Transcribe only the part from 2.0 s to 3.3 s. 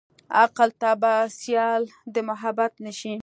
د محبت نه شې.